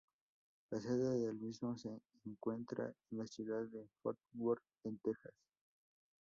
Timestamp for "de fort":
3.67-4.17